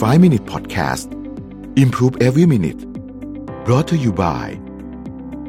[0.00, 1.12] 5 Minute Podcast
[1.76, 2.82] Improve Every Minute
[3.66, 4.46] brought to you by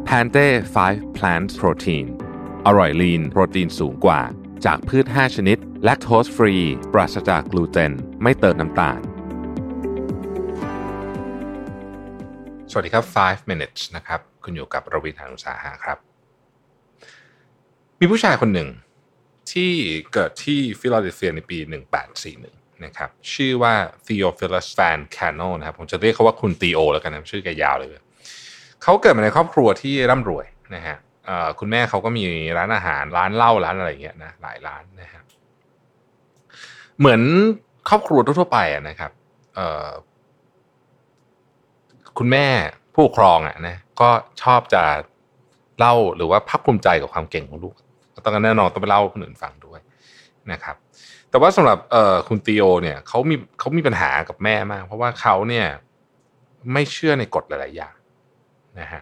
[0.05, 0.47] แพนเต้
[0.83, 2.05] 5 plant protein
[2.65, 4.21] อร่อยลีนโปรตีนสูงกว่า
[4.65, 6.55] จากพืช 5 ชนิด แลคโตสฟรี
[6.93, 7.91] ปราศจากกลูเตน
[8.23, 8.99] ไม่เติมน้ำตาล
[12.71, 15.97] สวัสดีครับ 5 minutes นะครับ คุณอยู่กับรวิทยานุสาหะครับ
[17.99, 18.69] มีผู้ชายคนหนึ่ง
[19.51, 19.71] ที่
[20.13, 23.73] เกิดที่ฟิลาเดลเฟียในปี 1841 นะครับชื่อว่า
[24.05, 27.89] Theophilus Van Cano นะครับผมจะเรียกเขาว่าคุณตีโอแล้วกันนะชื่อแกยาวเลย
[28.83, 30.45] เขาเกิดมาในครอบครัวที่ร่ำรวย
[30.75, 30.97] นะฮะ
[31.59, 32.23] คุณแม่เขาก็มี
[32.57, 35.21] ร้านอาหารร้านเหล้าร้านอะไรอย่างเงี้ยนะหลายร้านนะฮะ
[36.99, 37.21] เหมือน
[37.89, 38.59] ครอบครัวทั่วไป
[38.89, 39.11] นะครับ
[42.17, 42.45] คุณแม่
[42.93, 44.09] ผู้ปกครองอะนะก็
[44.41, 44.83] ชอบจะ
[45.79, 47.75] เล่าหรือว่าภาคภูมิใจกับความเก่งของลูก
[48.23, 49.79] ต้องกันแน่นอนต้องไปเล่าคนอื่นฟังด้วย
[50.51, 50.75] นะครับ
[51.29, 55.67] แต่ว่าสำหรับเอ่อคุณตีโอเนี่ยเขามีเขามีปัญหากับแม่มาก เพราะว่าเขาเนี่ย
[56.73, 57.95] ไม่เชื่อในกฎหลาย ๆ อย่าง
[58.79, 59.01] นะฮะ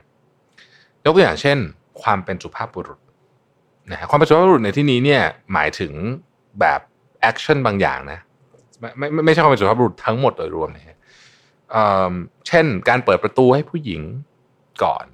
[1.04, 1.58] ยกตัวอย่างเช่น
[2.02, 3.00] ความเป็นสุภาพบุรุษ
[3.92, 5.22] นะฮะความเป็นสุภาพบุรุษในที่นี้เนี่ย
[5.54, 5.94] หมายถึง
[6.60, 6.80] แบบ
[7.22, 8.20] action บางอย่างนะ
[8.80, 10.98] ไม่ไม่ไม่ใช่ความเป็นสุภาพบุรุษทั้งหมดโดยรวมนะฮะ
[11.72, 12.14] เอ่อ
[12.48, 14.02] เช่น การเปิดประตูให้ผู้หญิง
[14.84, 15.06] ก่อน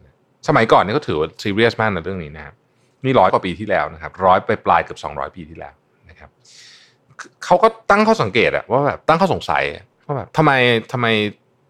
[0.47, 2.55] สมัยก่อนเนี่ยก็ถือว่าซีเรียสมากในเรื่องนี้นะครับ
[3.03, 5.73] นี่ร้อยกว่าปีที่แล้วนะครับร้อยไปปลายเกือบสองร้อยปีที่แล้ว
[6.17, 6.31] นะครับ
[7.45, 9.63] เขาก็ตั้งข้อสังเกตอะว่าแบบตั้งข้อสงสัย
[10.05, 10.51] ว่าแบบทำไม
[10.91, 11.07] ทำไม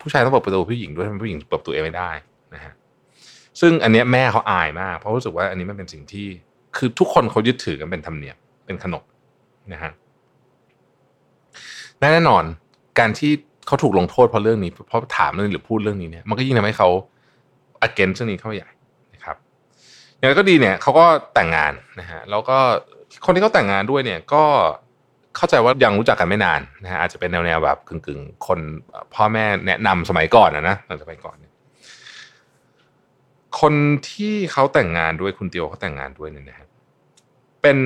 [0.02, 2.12] ผู้ชายต้องเปิดประตูผู้หญิงด้วยทำไมผู้หญิงเปิดประตูเองไม่ได้
[2.56, 2.73] นะฮะ
[3.59, 6.28] ซึ่งอันเนี้ยแม่เขาอายมาก เพราะรู้สึกว่าอันนี้มันเป็นสิ่งที่
[6.78, 9.04] คือทุกคนเขายึดถือกันเป็นธรรมเนียมเป็นขนบ
[9.73, 9.92] นะฮะ
[12.00, 12.44] และแน่นอน
[13.00, 13.32] การที่
[13.67, 16.89] เขาถูกลงโทษเพราะเรื่องนี้เพราะถามเรื่องนี้หรือพูดเรื่องนี้เนี่ยมันก็ยิ่งทำให้เขา
[17.88, 18.70] against เรื่องนี้เข้าใหญ่
[19.14, 19.36] นะครับ
[20.17, 22.58] อย่างไรก็ดีเนี่ยเขาก็แต่งงานนะฮะแล้วก็
[23.25, 24.44] คนที่เขาแต่งงานด้วยเนี่ยก็
[25.36, 28.59] เข้าใจว่ายังรู้จักกันไม่นานนะฮะอาจจะเป็นแนวแนวแบบกึ่งๆคน
[29.14, 31.53] พ่อแม่แนะนำสมัยก่อนนะนะหลังจากไปก่อนเนี่ย
[33.59, 33.73] คน
[34.09, 36.67] ที่เขาแต่งงานด้วยคุณเตียวเขาแต่งงานด้วยเนี่ยนะฮะ
[37.61, 37.77] เป็น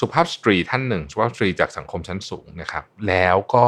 [0.00, 3.66] สุภาพสตรีท่านหนึ่งสุภาพสตรีจากสังคมชั้นสูงนะครับ แล้วก็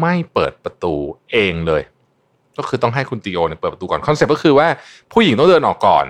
[0.00, 0.94] ไม่เปิดประตู
[1.30, 1.82] เองเลย
[2.58, 4.68] ก็คือต้องให้คุณตีโอเนี่ยเปิดประตูก่อนคอนเซ็ปต์ก็คือว่า
[5.12, 6.06] ผู้หญิงต้องเดินออกก่อน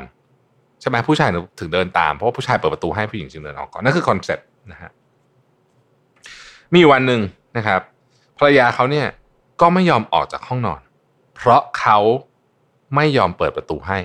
[0.85, 1.31] ใช่ไหมผู้ชาย
[1.61, 4.91] ถึงเดินตามเพราะว่าผู้ชายเปิดประตูให้ผู้หญิงจึงเดินออกก่อนนั่นคือคอนเซ็ปต์นะฮะ
[6.75, 7.21] มีวันหนึ่ง
[7.57, 7.81] นะครับ
[8.39, 9.07] ภรรยาเขาเนี่ย
[9.61, 10.81] ก็ไม่ยอมออกจากห้องนอน
[11.37, 11.99] เพราะเขา
[12.95, 13.99] ไม่ยอมเปิดประตูให้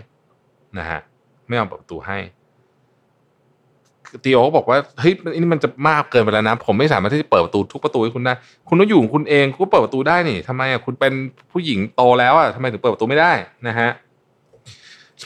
[0.80, 1.00] นะฮะ
[1.48, 2.18] ไม่ยอมเปิดประตูให้
[4.24, 8.34] ตีโอก็บอกว่าเฮ้ยนี่มันจะมากเกินไปแล้วนะ ผมไม่สามารถที่จะเปิดประตูทุกประตูให้คุณได้
[8.68, 11.14] คุณต้องอยู่ของคุณเองคุณก็เปิดประตูได้นี่ทำไมอะคุณเป็น
[11.52, 13.32] ผู้หญิงโตแล้วอะทำไมถึงเปิดประตูไม่ได้
[13.68, 13.90] นะฮะ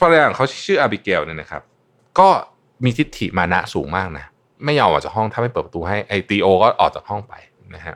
[0.02, 1.62] ภรรยาของเขาชื่ออาบิเกลเนี่ยนะครับ
[2.20, 2.30] ก็
[2.84, 4.26] มีทิฏฐิมานะสูงมากนะ
[4.66, 7.34] ไม่ยอมออกจากห้องถ้าไม่เปิดประตูให้ไอตีโอ ก็ออกจากห้องไป
[7.76, 7.96] นะฮะ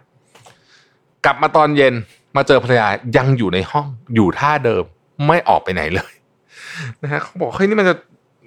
[1.25, 1.93] กลับมาตอนเย็น
[2.37, 2.87] มาเจอภรรยา
[3.17, 4.83] ยังอยู่ในห้องอยู่ท่าเดิม
[5.27, 6.13] ไม่ออกไปไหนเลย
[7.03, 7.95] นะฮะเขาบอกเฮ้ยนี่มันจะ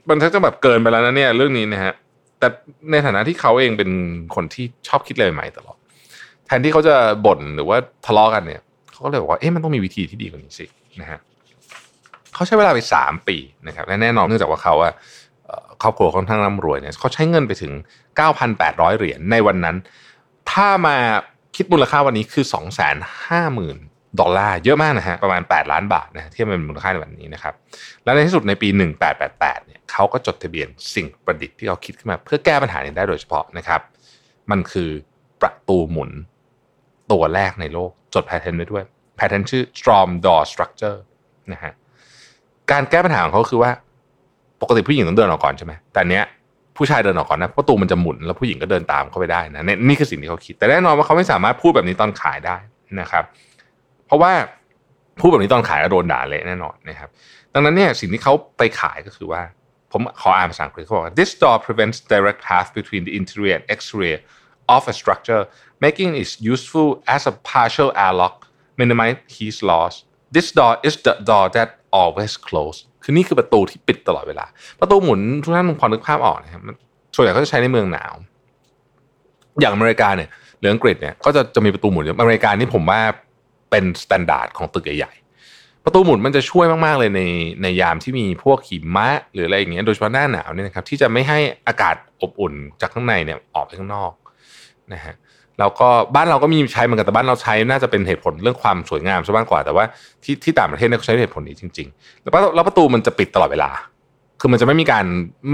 [0.08, 1.92] มันจะแบบเกินไปแล้วนะเนี่ยเรื่องนี้นะฮะ
[2.38, 2.48] แต่
[2.90, 3.90] ในฐานะที่เขาเองเป็น
[4.34, 5.76] คนที่ชอบคิดอะไรใหม่ตลอด
[6.46, 6.94] แทนที่เขาจะ
[7.26, 8.62] บ่นหรือว่าทะเลาะกันเนี่ย
[8.92, 10.66] เขาก็เลยบอกว่าเอ๊ะมันต้องมีวิธีที่ดีกว่านี้สิ
[11.00, 11.18] นะฮะ
[12.40, 13.36] เขาใช้เวลาไปสามปี
[13.66, 14.92] นะครับและแน่นอนเนื่องจากว่าเขาอะ
[15.82, 17.72] ครอบครัวค่อนข้างร่ำรวยเนี่ยเขาใช้เงินไปถึง
[18.36, 19.76] 9,800 เหรียญในวันนั้น
[20.50, 20.96] ถ้ามา
[21.56, 22.44] คิดมูลค่าวันนี้คือ
[23.32, 27.54] 250,000 ดอลลาร์เยอะมากนะฮะประมาณ 8 ล้านบาทนะที่เป็นมูลค่าในวันนี้นะครับ
[28.04, 28.68] และในที่สุดในปี
[29.18, 33.80] 1888เนี่ยเขาก็จดทะเบียนสิ่งประดิษฐ์ที่เขาคิดขึ้นมา เพื่อแก้ปัญหานี้ได้โดยเฉพาะนะครับ
[34.50, 34.90] มันคือ
[35.40, 36.10] ประตูหมุน
[37.12, 38.84] ตัวแรกในโลกจดแพทเทนไว้ด้วย
[39.16, 40.98] แพทเทนชื่อ Storm Door Structure
[41.52, 41.72] นะฮะ
[42.72, 43.70] การแก้ปัญหาของเขาคือว่า
[44.62, 46.24] ปกติผู้หญิงต้องเดินออกก่อนใช่ไหมแต่เนี้ย
[46.76, 52.56] ผู้ชายเดินออกก่อนนะประตูมันจะหมุนแล้วผู้หญิงก็เดินตามเข้าไปได้นะนี่คือสิ่งที่เขาคิด แต่แน่นอนว่าเขาไม่สามารถพูดแบบนี้ตอนขายได้
[53.00, 53.24] นะครับ
[54.06, 54.32] เพราะว่า
[55.20, 57.10] พูดแบบนี้ตอนขายก็โดนด่าเละแน่นอนนะครับ
[57.54, 59.42] ดังนั้นเนี่ยสิ่งที่เขาไปขายก็คือว่า
[59.92, 64.18] ผมขออ่านภาษาอังกฤษเขาบอกว่า this door prevents direct path between the interior and exterior
[64.74, 65.42] of a structure
[65.84, 68.36] making it useful as a partial airlock
[68.80, 69.94] minimize heat loss
[70.34, 71.68] this door is the door that
[72.00, 74.46] always close คือนี่คือประตูที่ปิดตลอดเวลา
[74.80, 76.62] ประตูหมุนทุกท่านพอนึกภาพออกนะครับ
[77.14, 78.14] ส่วนใหญ่เขาจะใช้ในเมืองหนาว
[79.60, 80.28] อย่างอเมริกาเนี่ย
[80.58, 83.00] หรืออังกฤษเนี่ยก็จะจะมีประตูหมุนอเมริกานี่ผมว่า
[83.70, 87.22] เป็น standard ของตึกใหญ่ๆประตูหมุนมันจะช่วยมากๆเลยใน
[87.62, 91.38] ในยามที่มีพวกหิมะหรืออะไรอย่างเงี้ยโดยเฉพาะหน้าหนาวเนี่ยนะครับที่จะไม่ให้
[91.68, 94.10] อากาศอบอุ่นจากข้างในเนี่ยออกไปข้างนอก
[94.94, 95.14] นะฮะ
[95.58, 99.84] แล้วก็บ้านเราก็มีใช้เหมือนกันแต่บ้านเราใช้น่าจะเป็นเหตุผลเรื่องความสวยงามซะมากกว่าแต่ว่า
[100.24, 103.70] ที่ที่ต่างประเทศเนี่ยเขาใช้เหตุผลนี้จริง ๆ แล้วแล้วประตูมันจะปิดตลอดเวลา
[104.40, 105.04] คือมันจะไม่มีการ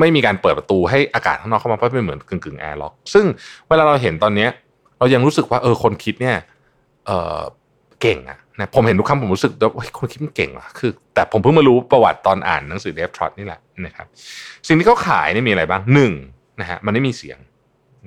[0.01, 3.25] ไม่มีการเปิดประตูให้อากาศข้างนอกเข้ามาเพราะเป็นเหมือนกึ่งกึ่ง airlock ซึ่ง
[3.69, 4.51] เวลาเราเห็นตอนเนี้ย
[4.99, 6.37] เรายังรู้สึกว่าเออคนคิดเนี่ย
[7.07, 7.41] เออ
[8.03, 14.07] เก่งอะนะผมเห็นทุกคำผมรู้สึกว่าคนคิดมันเก่งว่ะคือ แต่ผมเพิ่งมารู้ประวัติตอนอ่านหนังสือ Dave Trott นี่แหละนะครับ
[14.67, 16.13] สิ่งที่เขาขายนี่มีอะไรบ้างหนึ่ง
[16.61, 17.39] นะฮะมันไม่มีเสียง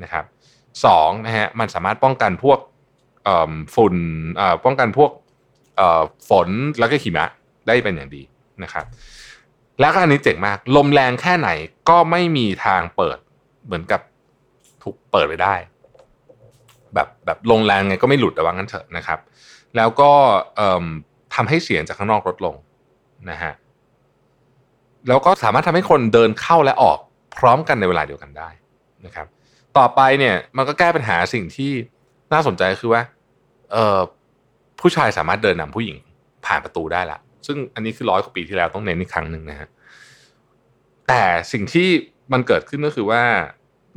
[0.04, 0.24] นะครับ
[0.86, 2.60] สองนะฮะมันสามารถป้องกันพวก
[3.76, 3.96] ฝุ่น
[4.66, 5.12] ป้องกันพวก
[6.30, 6.50] ฝน
[6.80, 7.26] แล้วก็หิมะ
[7.68, 8.22] ได้เป็นอย่างดี
[8.64, 8.86] นะครับ
[9.80, 11.50] แล้วก็อันนี้เจ๋งมาก ลมแรงแค่ไหน
[11.90, 13.18] ก็ไม่มีทางเปิด
[13.66, 14.02] เหมือนกับ
[14.84, 15.56] ถูกเปิดไปได้
[16.94, 19.20] แบบแบบลงแรงไงก็ไม่หลุดแต่ว่างั้นเถอะนะครับ
[19.76, 20.12] แล้วก็
[21.36, 22.56] ทำให้เสียงจากข้างนอกลดลง
[23.30, 23.54] นะฮะ
[25.08, 27.00] แล้วก็สามารถทำให้คนเดินเข้าและออก
[27.38, 28.50] พร้อมกันในเวลาเดียวกันได้
[29.06, 29.28] นะครับ
[29.78, 31.72] ต่อไปเนี่ย มันก็แก้ปัญหาสิ่งที่
[32.34, 33.02] น่าสนใจคือว่า
[33.72, 34.00] เออ
[34.80, 35.98] ผู้ชายสามารถเดินนำผู้หญิง
[36.46, 39.68] ผ่านประตูได้ละ ซึ่งอันนี้คือร้อยกว่าปีที่แล้วต้องเน้นอีกครั้งหนึ่งนะฮะ
[41.08, 41.88] แต่สิ่งที่
[42.34, 43.24] มันเกิดขึ้นก็คือว่า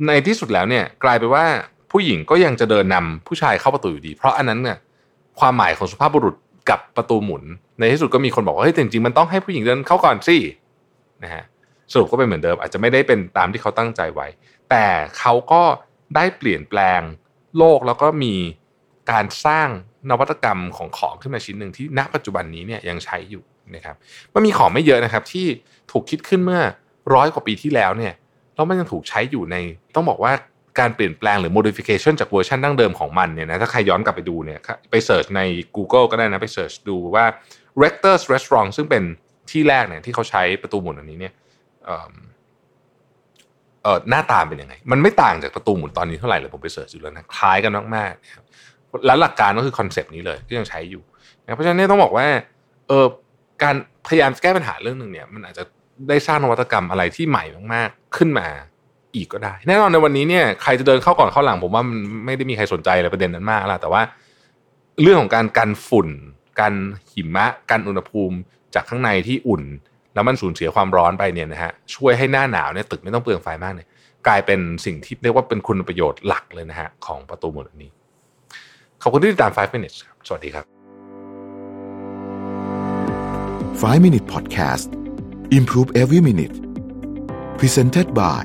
[0.07, 1.45] ในที่สุดแล้วเนี่ย กลายไปว่า
[1.91, 4.77] ผู้หญิงก็ยังจะเดินนำผู้ชายเข้าประตูอยู่ดี เพราะอันนั้นเนี่ย
[5.39, 6.35] ความหมายของสุภาพบุรุษ
[6.69, 7.43] กับประตูหมุน
[7.79, 10.37] ในที่สุดก็มีคนบอกว่าเฮ้ยจริงๆมันต้องให้ผู้หญิงเดินเข้าก่อนสิ
[11.23, 11.43] นะฮะ
[11.91, 14.27] สรุปก็เป็นเหมือนเดิม อาจจะไม่ได้เป็นตามที่เขาตั้งใจไว้
[14.69, 14.85] แต่
[15.17, 15.63] เขาก็
[16.15, 17.01] ได้เปลี่ยนแปลง
[17.57, 18.35] โลกแล้วก็มี
[19.11, 19.69] การสร้าง
[20.09, 23.43] นวัตกรรมของของขึ้นมาชิ้นหนึ่งที่ณปัจจุบันนี้เนี่ยยังใช้อยู่
[23.75, 23.95] นะครับ
[24.33, 25.45] มันมีของไม่เยอะนะครับที่
[25.91, 26.61] ถูกคิดขึ้นเมื่อ
[27.13, 28.13] ร้อยกว่าปีที่แล้วเนี่ย
[28.55, 29.55] แล้วมันยังถูกใช้อยู่ใน
[29.95, 30.33] ต้องบอกว่า
[30.79, 34.59] การเปลี่ยนแปลงหรือ modification จากเวอร์ชันดั้งเดิมของมันเนี่ยนะถ้าใครย้อนกลับไปดูเนี่ย
[34.91, 35.41] ไปเสิร์ชใน
[35.75, 37.25] Google ก็ได้นะไปเสิร์ชดูว่า
[37.83, 39.03] Rector's Restaurant ซึ่งเป็น
[39.51, 41.33] ที่แรกเนี่ยที่เขาใช้ประตูหมุนอันนี้เนี่ย
[41.85, 41.91] เอ
[43.95, 51.03] อหน้าตาเป็นยังไง มันไม่ต่างจากประตูหมุนตอนนี้เท่าไหร่เลยผมไป search ดูแล้วนะคล้ายกันมากๆแล้วหลักการก็คือ concept นี้เลยที่ยังใช้อยู่
[51.43, 52.27] นะเพราะฉะนั้นต้องบอกว่า
[52.87, 53.05] เออ
[53.63, 53.75] การ
[54.07, 55.63] พยายามแก้ปัญหาเรื่องหนึ่งเนี่ย มันอาจจะ
[56.09, 57.43] ได้สร้างนวัตกรรมอะไรที่ใหม่
[57.73, 58.47] มากๆ ขึ้นมา
[59.15, 64.01] อีกก็ได้ แน่นอนในวันนี้เนี่ยใครจะเดินเข้าก่อนเข้าหลัง ผมว่ามันไม่ได้มีใครสนใจอะไรประเด็นนั้นมากแล้วแต่ว่า
[65.01, 66.07] เรื่องของการกันฝุ่น
[66.59, 66.73] กัน
[67.11, 68.37] หิมะกันอุณหภูมิ
[68.75, 69.63] จากข้างในที่อุ่น
[70.13, 73.87] แล้วมันสูญเสียความร้อนไปเนี่ยนะฮะช่วยให้หน้าหนาวเนี่ยตึกไม่ต้องเปลืองไฟมากเนี่ย
[74.27, 77.91] กลายเป็นสิ่งที่เรียกว่าเป็นคุณประโยชน์หลักเลยนะฮะของประตูหมดนี้
[79.01, 80.65] ขอบคุณที่ติดตาม 5 minutes ครับ สวัสดีครับ
[83.81, 84.87] 5 minute podcast
[85.57, 86.55] improve every minute
[87.59, 88.41] presented by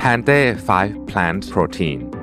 [0.00, 2.15] Pante 5 plant protein